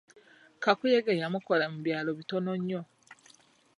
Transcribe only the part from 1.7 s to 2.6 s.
mu byalo bitono